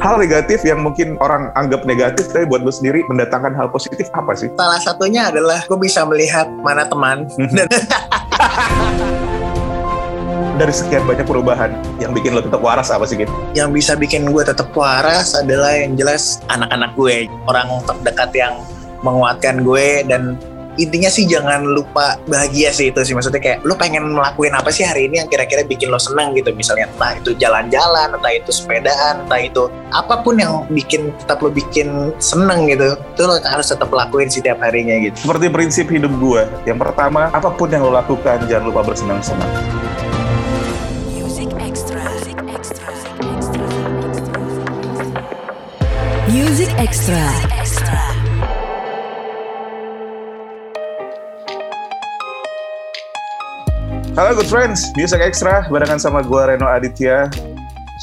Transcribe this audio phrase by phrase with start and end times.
[0.00, 4.32] hal negatif yang mungkin orang anggap negatif tapi buat lu sendiri mendatangkan hal positif apa
[4.36, 4.52] sih?
[4.56, 7.68] Salah satunya adalah gue bisa melihat mana teman dan
[10.56, 11.68] Dari sekian banyak perubahan
[12.00, 13.28] yang bikin lo tetap waras apa sih gitu?
[13.52, 18.54] yang bisa bikin gue tetap waras adalah yang jelas anak-anak gue, orang terdekat yang
[19.04, 20.40] menguatkan gue dan
[20.76, 24.84] intinya sih jangan lupa bahagia sih itu sih maksudnya kayak lu pengen melakuin apa sih
[24.84, 29.24] hari ini yang kira-kira bikin lo seneng gitu misalnya entah itu jalan-jalan entah itu sepedaan
[29.24, 33.88] entah itu apa pun yang bikin tetap lo bikin seneng gitu itu lo harus tetap
[33.88, 38.44] lakuin setiap harinya gitu Seperti prinsip hidup gue, yang pertama, apa pun yang lo lakukan,
[38.44, 39.48] jangan lupa bersenang-senang.
[41.16, 42.02] Music Extra.
[42.04, 42.86] Music Extra.
[46.28, 47.24] Music Extra.
[54.16, 57.28] Halo good friends, Music Extra barengan sama gue Reno Aditya.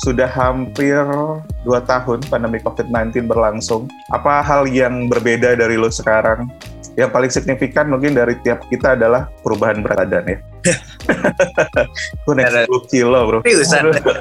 [0.06, 3.90] Sudah hampir 2 tahun pandemi COVID-19 berlangsung.
[4.14, 6.54] Apa hal yang berbeda dari lo sekarang?
[6.94, 10.38] Yang paling signifikan mungkin dari tiap kita adalah perubahan berat badan ya.
[12.30, 13.40] Gue naik 10 kilo bro.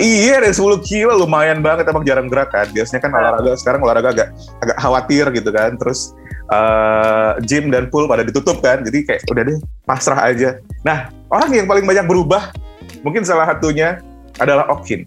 [0.01, 2.73] Iya naik 10 kilo lumayan banget emang jarang gerak kan.
[2.73, 4.29] Biasanya kan olahraga sekarang olahraga agak
[4.65, 5.77] agak khawatir gitu kan.
[5.77, 6.17] Terus
[6.53, 8.85] eh, gym dan pool pada ditutup kan.
[8.85, 9.59] Jadi kayak udah deh
[9.89, 10.61] pasrah aja.
[10.85, 12.53] Nah orang yang paling banyak berubah
[13.01, 13.99] mungkin salah satunya
[14.37, 15.05] adalah Okin.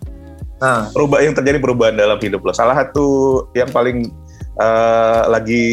[0.56, 2.56] Nah, Perubah yang terjadi perubahan dalam hidup lo.
[2.56, 4.08] Salah satu yang paling
[4.56, 5.66] eh, lagi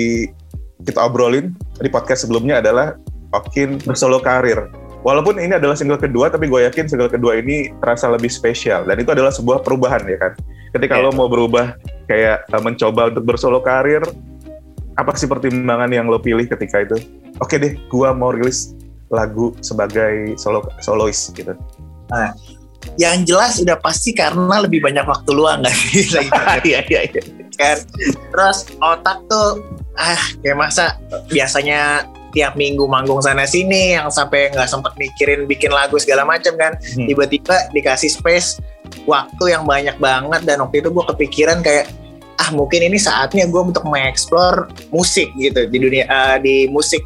[0.82, 2.98] kita obrolin di podcast sebelumnya adalah
[3.32, 4.68] Okin bersolo karir.
[5.02, 8.86] Walaupun ini adalah single kedua, tapi gue yakin single kedua ini terasa lebih spesial.
[8.86, 10.32] Dan itu adalah sebuah perubahan ya kan.
[10.74, 11.04] Ketika Iya.
[11.06, 11.74] lo mau berubah
[12.06, 14.02] kayak eh, mencoba untuk bersolo karir,
[15.02, 16.96] apa sih pertimbangan yang lo pilih ketika itu?
[17.42, 18.72] Oke deh, gue mau rilis
[19.12, 21.52] lagu sebagai solo solois gitu.
[23.00, 26.28] yang jelas udah pasti karena lebih banyak waktu luang nggak sih lagi
[26.74, 27.22] Iya iya iya.
[27.54, 27.78] kan
[28.34, 29.62] terus otak tuh
[29.94, 30.98] ah kayak masa
[31.30, 36.58] biasanya tiap minggu manggung sana sini yang sampai nggak sempet mikirin bikin lagu segala macam
[36.58, 37.06] kan Hmm.
[37.06, 38.58] tiba-tiba dikasih space
[39.06, 41.86] waktu yang banyak banget dan waktu itu gue kepikiran kayak
[42.38, 47.00] ah mungkin ini saatnya gue untuk mengeksplor musik gitu di dunia eh, di musik.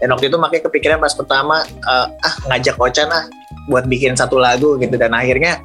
[0.00, 3.24] Dan waktu itu makanya kepikiran pas pertama eh, ah ngajak Ocan ah
[3.68, 4.94] buat bikin satu lagu gitu.
[4.96, 5.60] Dan akhirnya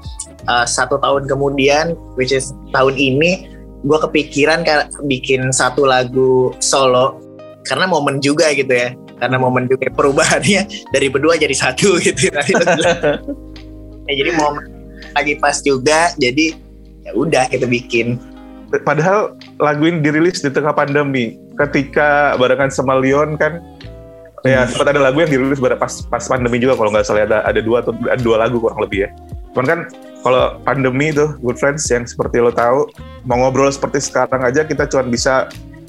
[0.48, 3.52] eh, satu tahun kemudian which is tahun ini
[3.86, 7.22] gue kepikiran kayak bikin satu lagu solo.
[7.66, 8.94] Karena momen juga gitu ya.
[9.16, 12.30] Karena momen juga perubahannya dari berdua jadi satu gitu.
[12.32, 13.00] Lo bilang.
[14.10, 14.76] ya, jadi momen
[15.16, 16.56] lagi pas juga jadi
[17.06, 18.20] ya udah kita bikin
[18.84, 21.38] Padahal lagu ini dirilis di tengah pandemi.
[21.56, 23.64] Ketika barengan sama Leon kan,
[24.46, 27.40] ya sempat ada lagu yang dirilis pada pas pas pandemi juga kalau nggak salah ada
[27.46, 29.10] ada dua atau ada dua lagu kurang lebih ya.
[29.56, 29.80] Cuman kan
[30.22, 32.92] kalau pandemi tuh good friends yang seperti lo tahu
[33.24, 35.48] mau ngobrol seperti sekarang aja kita cuma bisa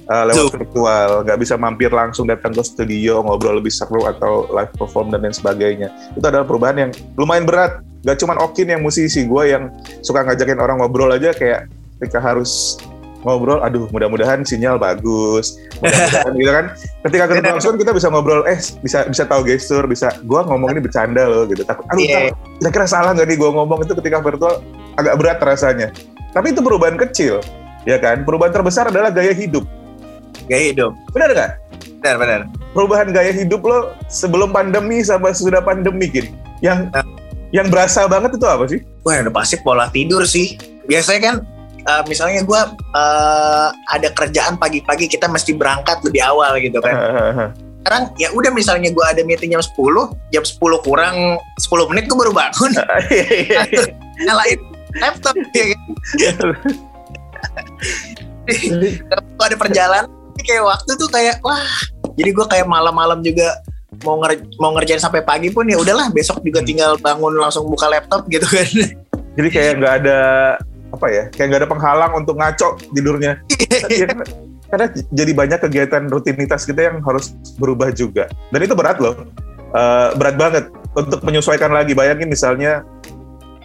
[0.09, 4.73] uh, lewat virtual, nggak bisa mampir langsung datang ke studio ngobrol lebih seru atau live
[4.79, 5.89] perform dan lain sebagainya.
[6.15, 7.83] Itu adalah perubahan yang lumayan berat.
[8.07, 9.67] Gak cuma Okin yang musisi, gue yang
[9.99, 11.67] suka ngajakin orang ngobrol aja kayak
[11.99, 12.77] ketika harus
[13.23, 16.67] ngobrol, aduh mudah-mudahan sinyal bagus, mudah-mudahan gitu kan.
[17.11, 20.81] Ketika ketemu langsung kita bisa ngobrol, eh bisa bisa tahu gestur, bisa gua ngomong ini
[20.84, 21.67] bercanda loh gitu.
[21.67, 22.23] Takut, aduh ntar
[22.62, 24.62] kira-kira salah nggak nih gua ngomong itu ketika virtual
[24.95, 25.89] agak berat rasanya.
[26.31, 27.41] Tapi itu perubahan kecil,
[27.83, 28.23] ya kan?
[28.23, 29.65] Perubahan terbesar adalah gaya hidup.
[30.47, 31.53] gaya hidup Benar nggak?
[31.99, 32.41] benar benar
[32.71, 36.31] Perubahan gaya hidup lo sebelum pandemi sama sesudah pandemi gini.
[36.61, 37.03] Yang Nah.
[37.51, 38.84] yang berasa banget itu apa sih?
[39.03, 40.55] wah udah pasti pola tidur sih
[40.87, 41.37] biasanya kan
[41.87, 42.61] eh, misalnya gue
[42.95, 46.95] eh, ada kerjaan pagi-pagi kita mesti berangkat lebih awal gitu kan.
[47.87, 49.79] Sekarang ya udah misalnya gue ada meeting jam 10
[50.35, 52.75] jam 10 kurang 10 menit gue baru bangun.
[54.27, 54.61] Nyalain
[54.99, 55.81] laptop ya kan?
[59.07, 60.11] Kalau ada perjalanan
[60.43, 61.63] kayak waktu tuh kayak wah
[62.15, 63.61] jadi gue kayak malam-malam juga
[64.05, 67.89] mau nger mau ngerjain sampai pagi pun ya udahlah besok juga tinggal bangun langsung buka
[67.89, 68.67] laptop gitu kan.
[69.37, 70.19] Jadi kayak nggak ada
[70.93, 71.25] apa ya?
[71.35, 73.41] Kayak nggak ada penghalang untuk ngaco tidurnya.
[73.91, 74.19] Iya kan?
[74.66, 78.27] Karena jadi banyak kegiatan rutinitas kita yang harus berubah juga.
[78.51, 79.15] Dan itu berat loh.
[79.77, 80.65] Eh, berat banget
[80.97, 81.95] untuk menyesuaikan lagi.
[81.95, 82.83] Bayangin misalnya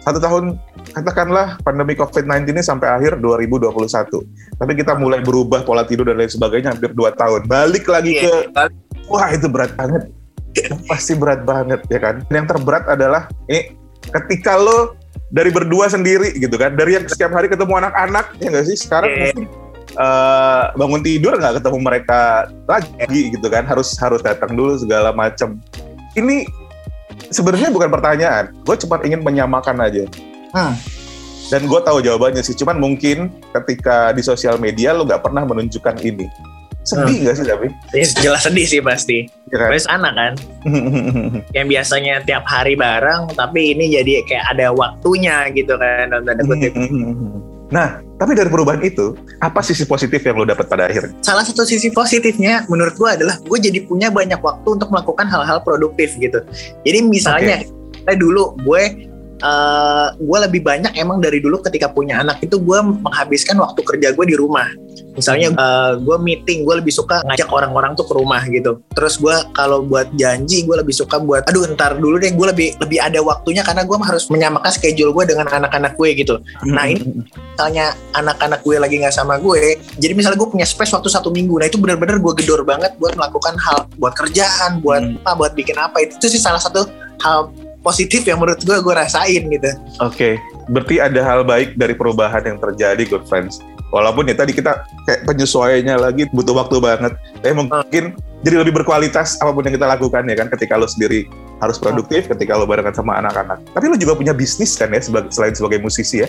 [0.02, 0.58] satu tahun
[0.92, 4.22] katakanlah pandemi COVID-19 ini sampai akhir 2021.
[4.58, 7.46] Tapi kita mulai berubah pola tidur dan lain sebagainya hampir dua tahun.
[7.46, 8.66] Balik lagi ke Iya,
[9.06, 10.10] wah itu berat banget.
[10.90, 12.22] Pasti berat banget ya kan.
[12.28, 13.78] Dan yang terberat adalah ini
[14.10, 14.98] ketika lo
[15.32, 19.08] dari berdua sendiri gitu kan, dari yang setiap hari ketemu anak-anak ya nggak sih sekarang
[19.08, 19.18] Iya.
[19.32, 19.48] mungkin
[19.92, 22.20] eh, bangun tidur nggak ketemu mereka
[22.68, 25.56] lagi gitu kan, harus harus datang dulu segala macam.
[26.12, 26.44] Ini
[27.32, 30.04] sebenarnya bukan pertanyaan, gue cuma ingin menyamakan aja.
[30.52, 30.76] Hmm.
[31.48, 35.96] Dan gue tahu jawabannya sih, cuman mungkin ketika di sosial media lo nggak pernah menunjukkan
[36.00, 36.28] ini.
[36.82, 37.66] Sedih nggak sih tapi?
[37.94, 39.18] Ya, jelas sedih sih pasti.
[39.54, 39.68] Ya kan?
[39.70, 40.32] Terus anak kan,
[41.56, 46.10] yang biasanya tiap hari bareng, tapi ini jadi kayak ada waktunya gitu kan.
[46.46, 46.74] kutip.
[47.72, 51.16] Nah, tapi dari perubahan itu, apa sisi positif yang lo dapat pada akhirnya?
[51.24, 55.56] Salah satu sisi positifnya menurut gue adalah gue jadi punya banyak waktu untuk melakukan hal-hal
[55.64, 56.44] produktif gitu.
[56.84, 57.64] Jadi misalnya
[58.04, 59.08] kayak dulu gue
[59.42, 64.08] eh gue lebih banyak emang dari dulu ketika punya anak itu gue menghabiskan waktu kerja
[64.16, 64.70] gue di rumah.
[65.12, 68.80] Misalnya eh, gue meeting, gue lebih suka ngajak orang-orang tuh ke rumah gitu.
[68.96, 72.68] Terus gue kalau buat janji gue lebih suka buat, aduh ntar dulu deh gue lebih
[72.80, 76.40] lebih ada waktunya karena gue harus menyamakan schedule gue dengan anak-anak gue gitu.
[76.64, 81.12] Nah ini misalnya anak-anak gue lagi nggak sama gue, jadi misalnya gue punya space waktu
[81.12, 85.18] satu minggu, nah itu benar-benar gue gedor banget buat melakukan hal, buat kerjaan, buat Hmm.
[85.24, 86.86] apa, buat bikin apa itu, itu sih salah satu
[87.26, 87.50] hal
[87.82, 89.70] positif yang menurut gue gue rasain gitu.
[89.98, 90.38] Oke,
[90.70, 93.58] berarti ada hal baik dari perubahan yang terjadi, good friends.
[93.92, 97.12] Walaupun ya tadi kita kayak penyesuaiannya lagi butuh waktu banget.
[97.44, 100.48] Tapi mungkin jadi lebih berkualitas apa pun yang kita lakukan ya kan.
[100.48, 101.28] Ketika lo sendiri
[101.60, 103.60] harus produktif, ketika lo barengan sama anak-anak.
[103.76, 106.28] Tapi lo juga punya bisnis kan ya, sebagai, selain sebagai musisi ya.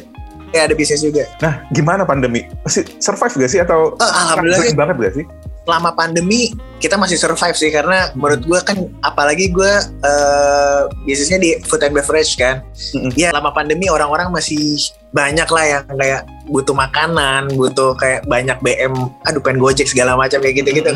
[0.52, 1.26] Ya ada bisnis juga.
[1.42, 2.46] Nah, gimana pandemi?
[2.62, 5.26] Masih survive gak sih atau Oh, alhamdulillah sering sih, banget gak sih?
[5.64, 6.52] Selama pandemi
[6.84, 8.78] kita masih survive sih karena menurut gue kan
[9.08, 9.72] apalagi gue
[10.04, 12.60] eh, bisnisnya di food and beverage kan.
[12.92, 13.16] Mm-mm.
[13.16, 16.22] Ya selama pandemi orang-orang masih banyak lah yang kayak
[16.52, 18.92] butuh makanan, butuh kayak banyak BM,
[19.24, 20.92] aduh pengen gojek segala macam kayak gitu-gitu.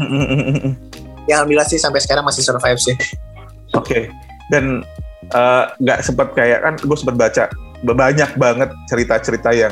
[1.27, 2.95] Ya alhamdulillah sih sampai sekarang masih survive sih.
[3.75, 4.11] Oke,
[4.51, 4.83] dan
[5.31, 7.43] eh, nggak sempat kayak kan gue sempat baca
[7.83, 9.71] banyak banget cerita-cerita yang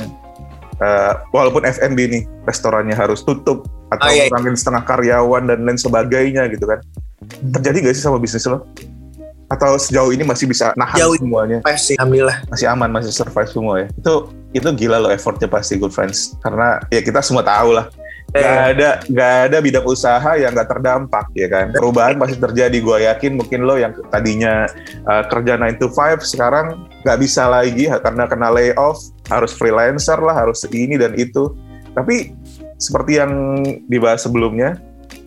[0.80, 4.34] eh, walaupun F&B nih restorannya harus tutup atau Oh, iya, iya.
[4.34, 6.80] ngurangin setengah karyawan dan lain sebagainya gitu kan.
[7.54, 8.66] Terjadi nggak sih sama bisnis lo?
[9.46, 11.16] Atau sejauh ini masih bisa nahan Jauh.
[11.22, 11.62] semuanya?
[11.78, 12.42] Sih, alhamdulillah.
[12.50, 13.88] Masih aman, masih survive semua ya?
[13.94, 14.14] Itu
[14.58, 16.34] itu gila loh effortnya pasti good friends.
[16.42, 17.86] Karena ya kita semua tahu lah
[18.36, 21.72] Gak Eh, ada gak ada bidang usaha yang gak terdampak ya kan.
[21.72, 22.78] Perubahan pasti terjadi.
[22.84, 24.68] Gue yakin mungkin lo yang tadinya
[25.08, 29.00] uh, kerja 9 to 5 sekarang gak bisa lagi karena kena layoff,
[29.32, 31.56] harus freelancer lah, harus ini dan itu.
[31.96, 32.36] Tapi
[32.76, 34.76] seperti yang dibahas sebelumnya,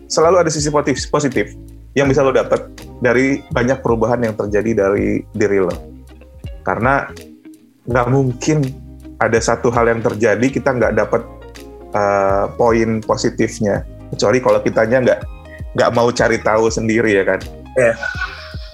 [0.05, 1.57] selalu ada sisi positif, positif
[1.97, 2.69] yang bisa lo dapat
[3.01, 5.73] dari banyak perubahan yang terjadi dari diri lo.
[6.61, 7.09] Karena
[7.89, 8.69] nggak mungkin
[9.17, 11.38] ada satu hal yang terjadi kita nggak dapat
[11.93, 15.19] uh, poin positifnya kecuali kalau kitanya nggak
[15.77, 17.39] nggak mau cari tahu sendiri ya kan
[17.77, 17.93] Iya.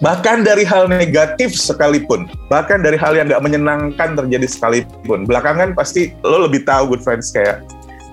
[0.04, 6.12] bahkan dari hal negatif sekalipun bahkan dari hal yang nggak menyenangkan terjadi sekalipun belakangan pasti
[6.24, 7.64] lo lebih tahu good friends kayak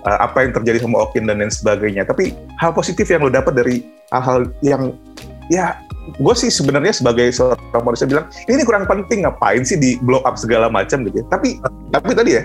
[0.06, 3.54] uh, apa yang terjadi sama Okin dan lain sebagainya tapi hal positif yang lo dapat
[3.58, 3.76] dari
[4.14, 4.94] hal-hal yang
[5.50, 5.74] ya
[6.18, 10.34] gue sih sebenarnya sebagai seorang manusia bilang ini kurang penting ngapain sih di blow up
[10.34, 11.24] segala macam gitu ya.
[11.30, 11.58] tapi
[11.94, 12.42] tapi tadi ya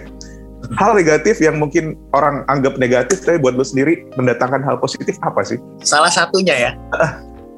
[0.77, 5.41] hal negatif yang mungkin orang anggap negatif tapi buat lo sendiri mendatangkan hal positif apa
[5.45, 5.57] sih?
[5.85, 6.71] salah satunya ya.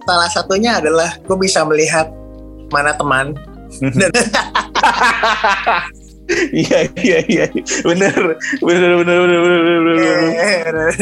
[0.07, 2.09] salah satunya adalah gue bisa melihat
[2.73, 3.33] mana teman
[3.97, 4.11] dan
[6.53, 7.45] Iya iya iya
[7.81, 8.13] bener
[8.61, 10.93] bener bener bener bener bener, bener.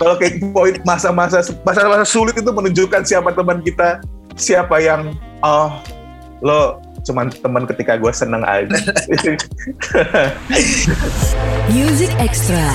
[0.00, 4.00] Kalau kayak poin masa-masa masa-masa sulit itu menunjukkan siapa teman kita
[4.40, 5.12] siapa yang
[5.44, 5.76] oh
[6.40, 8.70] lo cuman teman ketika gue seneng aja.
[11.74, 12.68] Music Extra.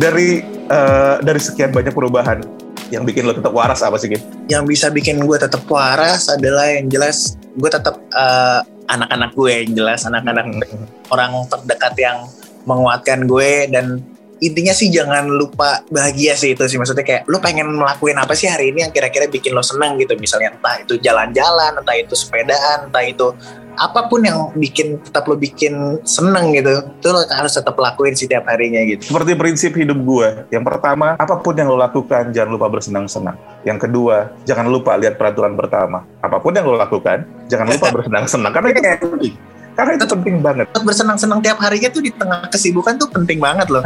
[0.00, 2.40] dari eh, dari sekian banyak perubahan
[2.90, 4.24] yang bikin lo tetap waras apa sih Gin?
[4.48, 9.72] yang bisa bikin gue tetap waras adalah yang jelas gue tetap eh, anak-anak gue yang
[9.76, 10.48] jelas anak-anak
[11.12, 12.18] orang terdekat yang
[12.64, 14.00] menguatkan gue dan
[14.40, 18.48] intinya sih jangan lupa bahagia sih itu sih maksudnya kayak lu pengen ngelakuin apa sih
[18.48, 22.88] hari ini yang kira-kira bikin lo seneng gitu misalnya entah itu jalan-jalan entah itu sepedaan
[22.88, 23.36] entah itu
[23.80, 28.44] apa pun yang bikin tetap lo bikin seneng gitu itu lo harus tetap lakuin setiap
[28.48, 32.68] harinya gitu Seperti prinsip hidup gue, yang pertama, apa pun yang lo lakukan, jangan lupa
[32.68, 33.40] bersenang-senang.
[33.64, 36.04] Yang kedua, jangan lupa lihat peraturan pertama.
[36.20, 38.52] Apa pun yang lo lakukan, jangan lupa bersenang-senang.
[38.52, 39.34] Karena itu penting.
[39.74, 40.66] Karena itu penting banget.
[40.70, 43.82] Tetap bersenang-senang tiap harinya tuh di tengah kesibukan tuh penting banget loh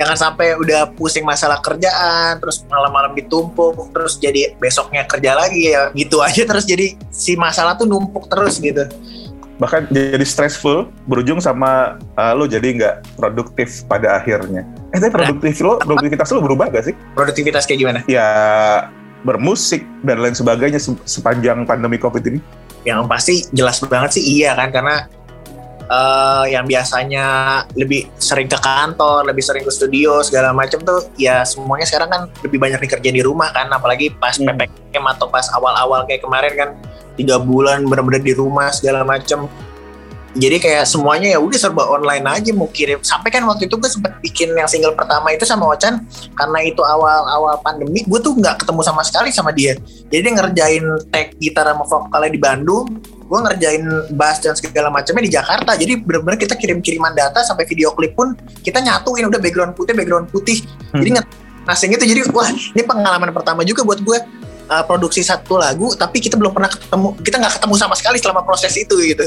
[0.00, 5.92] jangan sampai udah pusing masalah kerjaan terus malam-malam ditumpuk terus jadi besoknya kerja lagi ya
[5.92, 8.88] gitu aja terus jadi si masalah tuh numpuk terus gitu
[9.60, 14.64] Bahkan jadi stressful, berujung sama uh, lo jadi nggak produktif pada akhirnya.
[14.88, 16.94] Eh, tapi produktif lo, produktivitas lo berubah gak sih?
[17.12, 18.24] produktivitas kayak gimana Ya,
[19.20, 22.40] bermusik dan lain sebagainya se- sepanjang pandemi COVID ini.
[22.86, 25.04] Yang pasti jelas banget sih iya kan karena
[25.90, 27.26] eh, yang biasanya
[27.74, 32.22] lebih sering ke kantor, lebih sering ke studio segala macam tuh ya semuanya sekarang kan
[32.46, 34.48] lebih banyak dikerjain di rumah kan apalagi pas Hmm.
[34.48, 36.70] PPKM atau pas awal-awal kayak kemarin kan
[37.18, 39.50] tiga bulan bener-bener di rumah segala macam
[40.38, 43.02] jadi kayak semuanya ya udah serba online aja mau kirim.
[43.02, 46.06] Sampai kan waktu itu gue sempet bikin yang single pertama itu sama Ocan
[46.38, 49.74] karena itu awal-awal pandemi gue tuh nggak ketemu sama sekali sama dia.
[50.06, 52.86] Jadi dia ngerjain tag gitar sama vokalnya di Bandung.
[53.26, 53.82] Gue ngerjain
[54.14, 55.74] bass dan segala macamnya di Jakarta.
[55.74, 59.26] Jadi bener-bener kita kirim-kiriman data sampai video klip pun kita nyatuin.
[59.26, 60.62] Udah background putih background putih.
[60.94, 61.22] Jadi nge
[61.66, 62.04] ngasing itu.
[62.06, 64.18] Jadi wah ini pengalaman pertama juga buat gue
[64.70, 68.46] uh, produksi satu lagu tapi kita belum pernah ketemu kita nggak ketemu sama sekali selama
[68.46, 69.26] proses itu gitu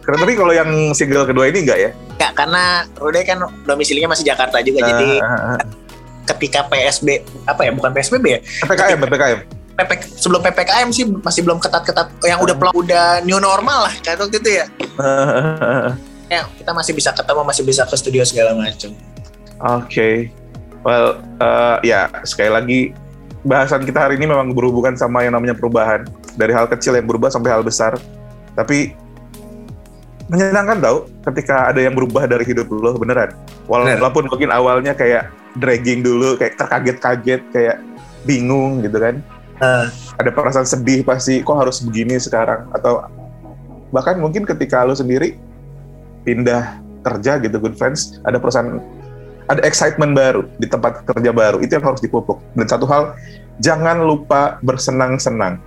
[0.00, 1.90] Karena tapi kalau yang single kedua ini enggak ya?
[2.18, 3.38] ya karena Rude kan
[3.68, 5.58] domisilinya masih Jakarta juga jadi Ah, ah, ah.
[6.34, 9.40] ketika PSB apa ya bukan PSBB ya PPKM, PPKM.
[9.80, 14.20] PP, sebelum PPKM sih masih belum ketat-ketat yang udah pelak udah new normal lah kayak
[14.20, 14.64] waktu itu ya
[16.32, 18.90] ya kita masih bisa ketemu masih bisa ke studio segala macam
[19.60, 20.32] Oke.
[20.80, 22.80] Well, eh, ya sekali lagi
[23.44, 26.04] bahasan kita hari ini memang berhubungan sama yang namanya perubahan
[26.36, 27.96] dari hal kecil yang berubah sampai hal besar.
[28.52, 28.92] Tapi
[30.30, 30.96] menyenangkan tau
[31.32, 33.34] ketika ada yang berubah dari hidup lo beneran.
[33.66, 37.76] Walaupun mungkin awalnya kayak dragging dulu, kayak terkaget-kaget, kayak
[38.22, 39.18] bingung gitu kan.
[39.60, 39.86] Eh.
[40.20, 42.68] Ada perasaan sedih pasti, kok harus begini sekarang?
[42.76, 43.02] Atau
[43.90, 45.34] bahkan mungkin ketika lo sendiri
[46.22, 48.78] pindah kerja gitu, good friends, ada perasaan
[49.50, 51.58] ada excitement baru di tempat kerja baru.
[51.58, 52.38] Itu yang harus dipupuk.
[52.54, 53.18] Dan satu hal
[53.58, 55.58] jangan lupa bersenang-senang.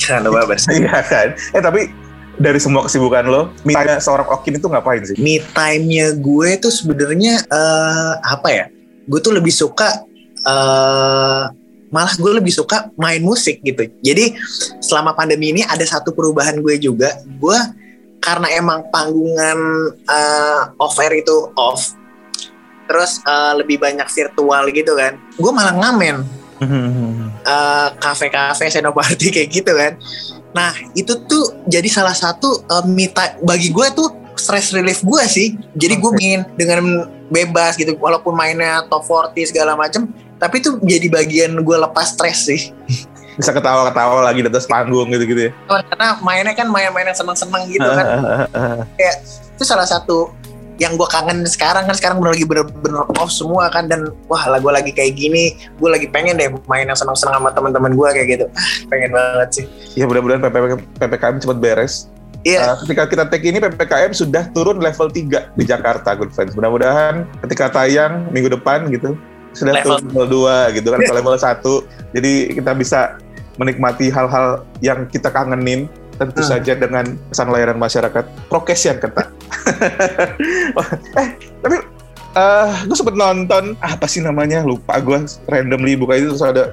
[0.00, 1.36] Jangan lupa bersama iya kan?
[1.52, 1.92] Eh tapi
[2.36, 5.16] dari semua kesibukan lo misalnya seorang Okin itu ngapain sih?
[5.20, 8.64] Me time-nya gue tuh sebenarnya eh, apa ya?
[9.04, 10.04] Gue tuh lebih suka
[10.46, 11.44] eh
[11.86, 13.84] malah gue lebih suka main musik gitu.
[14.00, 14.34] Jadi
[14.80, 17.12] selama pandemi ini ada satu perubahan gue juga.
[17.38, 17.56] Gue
[18.24, 19.58] karena emang panggungan
[19.92, 21.94] eh, off air itu off
[22.86, 26.24] terus eh, lebih banyak virtual gitu kan gue malah ngamen
[27.44, 30.00] eh, kafe-kafe senoparty kayak gitu kan.
[30.56, 34.08] Nah itu tuh jadi salah satu eh, me time- bagi gue tuh
[34.40, 35.56] stress relief gue sih.
[35.76, 40.08] Jadi gue ingin dengan bebas gitu, walaupun mainnya top 40 segala macem,
[40.40, 42.72] tapi itu jadi bagian gue lepas stres sih.
[43.36, 47.84] bisa ketawa-ketawa lagi di atas panggung gitu-gitu ya Karena mainnya kan main-main yang seneng-seneng gitu
[47.84, 48.06] kan.
[49.60, 50.32] Itu salah satu
[50.76, 54.60] yang gue kangen sekarang kan sekarang bener lagi bener-bener off semua kan dan wah lah
[54.60, 58.28] gue lagi kayak gini gue lagi pengen deh main yang seneng-seneng sama teman-teman gue kayak
[58.28, 58.46] gitu
[58.92, 59.64] pengen banget sih
[59.96, 61.94] ya mudah-mudahan PPKM, PPKM cepat beres
[62.44, 66.54] iya Uh, ketika kita take ini PPKM sudah turun level 3 di Jakarta, good friends.
[66.54, 69.18] Mudah-mudahan ketika tayang minggu depan gitu
[69.50, 69.98] sudah Level.
[69.98, 72.14] turun level 2 gitu kan level 1.
[72.14, 73.18] Jadi kita bisa
[73.58, 76.50] menikmati hal-hal yang kita kangenin tentu Hmm.
[76.56, 79.28] saja dengan pesan layanan masyarakat prokes yang ketat.
[81.20, 81.28] eh,
[81.62, 81.76] tapi
[82.36, 86.72] eh gue sempet nonton apa sih namanya lupa gue randomly buka itu terus ada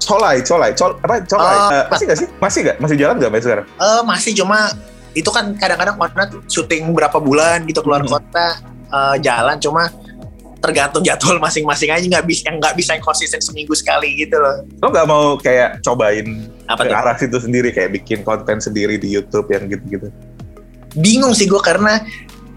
[0.00, 1.54] Colai, Colai, Col, apa Colai?
[1.54, 1.70] Oh.
[1.70, 2.28] Eh, masih gak sih?
[2.40, 2.76] Masih gak?
[2.80, 3.66] Masih jalan gak sekarang?
[3.68, 4.72] Eh, masih cuma
[5.12, 8.16] itu kan kadang-kadang warna syuting berapa bulan gitu keluar Hmm.
[8.18, 8.48] kota
[8.90, 9.92] eh, jalan cuma
[10.60, 14.60] tergantung jadwal masing-masing aja nggak bisa yang nggak bisa yang konsisten seminggu sekali gitu loh.
[14.84, 17.00] Lo nggak mau kayak cobain apa ke tuh?
[17.00, 20.12] arah situ sendiri kayak bikin konten sendiri di YouTube yang gitu-gitu?
[21.00, 22.04] Bingung sih gue karena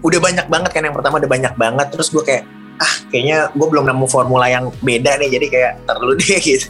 [0.04, 2.44] udah banyak banget kan yang pertama udah banyak banget terus gue kayak
[2.76, 6.68] ah kayaknya gue belum nemu formula yang beda nih jadi kayak terlalu deh gitu.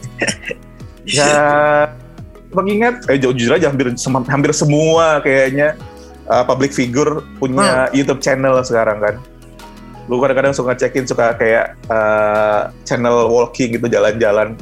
[1.03, 1.35] Ya
[2.55, 5.75] mengingat eh ju- jujur aja hampir sem- hampir semua kayaknya
[6.31, 9.15] uh, public figure punya YouTube channel sekarang kan
[10.05, 14.53] lu kadang-kadang suka cekin suka kayak uh, channel walking gitu jalan-jalan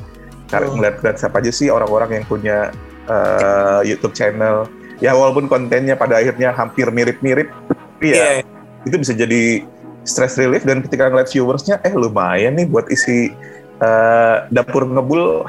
[0.48, 0.78] cari Hmm.
[0.78, 2.58] ngeliat-ngeliat siapa aja sih orang-orang yang punya
[3.06, 8.46] uh, YouTube channel ya walaupun kontennya pada akhirnya hampir mirip-mirip tapi ya Iya.
[8.84, 9.66] itu bisa jadi
[10.04, 13.32] stress relief dan ketika ngeliat viewersnya eh lumayan nih buat isi
[13.80, 15.44] eh, dapur ngebul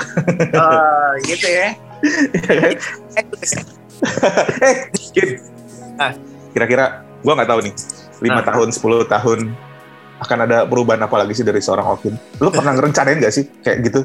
[0.50, 1.68] Eh, gitu ya
[2.48, 2.74] ya kan?
[4.62, 4.76] eh.
[5.96, 6.12] Ah.
[6.50, 6.84] kira-kira
[7.20, 7.74] gua nggak tahu nih
[8.22, 8.46] lima Ah.
[8.46, 9.38] tahun 10 tahun
[10.22, 13.78] akan ada perubahan apa lagi sih dari seorang Okin lu pernah ngerencanain gak sih kayak
[13.90, 14.00] gitu?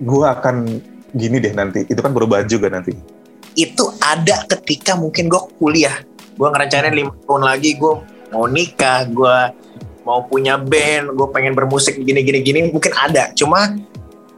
[0.00, 0.80] Gua akan
[1.14, 1.86] gini deh nanti.
[1.86, 2.94] Itu kan perubahan juga nanti.
[3.58, 5.94] Itu ada ketika mungkin gue kuliah.
[6.38, 7.94] Gue ngerencanain lima tahun lagi gue
[8.30, 9.36] mau nikah gue
[10.06, 13.34] mau punya band gue pengen bermusik gini gini gini mungkin ada.
[13.34, 13.76] Cuma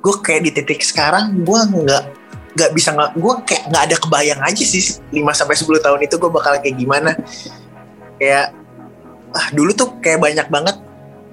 [0.02, 2.04] gue kayak di titik sekarang gue nggak
[2.52, 6.14] nggak bisa nggak gue kayak nggak ada kebayang aja sih 5 sampai 10 tahun itu
[6.18, 7.14] gue bakal kayak gimana.
[8.18, 8.61] Kayak
[9.32, 10.76] ah dulu tuh kayak banyak banget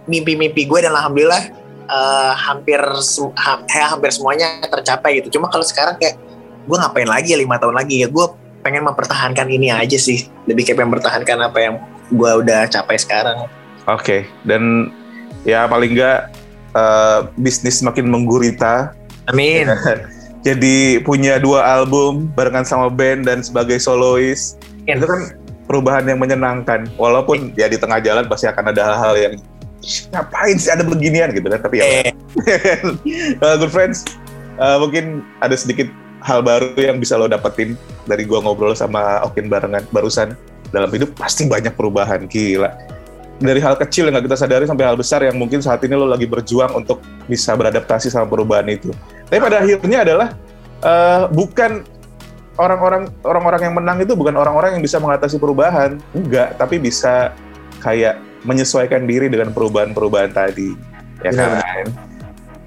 [0.09, 1.43] mimpi-mimpi gue dan alhamdulillah
[1.87, 2.79] eh, hampir
[3.37, 6.17] ha- ya, hampir semuanya tercapai gitu cuma kalau sekarang kayak
[6.65, 8.25] gue ngapain lagi ya lima tahun lagi ya gue
[8.59, 11.75] pengen mempertahankan ini aja sih lebih kayak mempertahankan apa yang
[12.11, 13.47] gue udah capai sekarang
[13.89, 14.93] Oke, dan
[15.49, 16.29] ya paling nggak
[16.77, 18.93] eh, bisnis makin menggurita.
[19.25, 19.65] amin
[20.47, 24.55] Jadi punya dua album barengan sama band dan sebagai solois.
[24.87, 25.03] Amin.
[25.03, 25.21] Itu kan
[25.69, 26.89] perubahan yang menyenangkan.
[26.97, 29.33] Walaupun ya di tengah jalan pasti akan ada hal-hal yang
[29.85, 31.61] "Ih, ngapain sih ada beginian gitu kan.
[31.61, 32.11] Tapi ya Eh,
[33.45, 34.05] Uh, good friends,
[34.57, 35.85] uh, mungkin ada sedikit
[36.25, 37.77] hal baru yang bisa lo dapetin
[38.09, 40.33] dari gua ngobrol sama Okin barengan barusan
[40.73, 42.69] dalam hidup pasti banyak perubahan gila
[43.39, 46.05] dari hal kecil yang nggak kita sadari sampai hal besar yang mungkin saat ini lo
[46.05, 48.91] lagi berjuang untuk bisa beradaptasi sama perubahan itu.
[49.31, 50.27] Tapi pada akhirnya adalah
[50.83, 51.87] uh, bukan
[52.59, 57.31] orang-orang orang-orang yang menang itu bukan orang-orang yang bisa mengatasi perubahan, enggak, tapi bisa
[57.79, 60.75] kayak menyesuaikan diri dengan perubahan-perubahan tadi,
[61.23, 61.87] ya Benar, kan?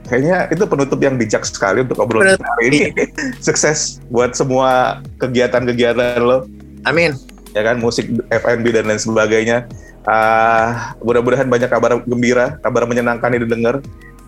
[0.08, 2.80] Kayaknya itu penutup yang bijak sekali untuk obrolan hari ini.
[3.46, 6.48] Sukses buat semua kegiatan-kegiatan lo,
[6.88, 7.16] amin
[7.52, 9.68] ya kan, musik, F&B dan lain sebagainya.
[10.08, 13.74] Ah, mudah-mudahan banyak kabar gembira, kabar menyenangkan yang didengar.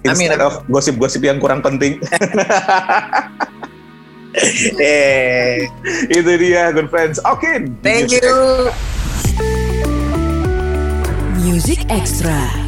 [0.05, 0.47] Amin, Instead amin.
[0.47, 1.99] of gosip-gosip yang kurang penting.
[4.81, 5.69] eh
[6.11, 7.23] itu dia, good friends.
[7.23, 7.71] Oke.
[7.83, 8.71] thank you
[11.45, 12.64] Music Extra.